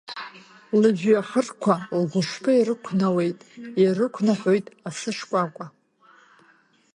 [0.79, 3.39] Лыжәҩахырқәа, лгәышԥы ирықәнауеит,
[3.81, 5.67] ирықәнаҳәоит асы шкәакәа.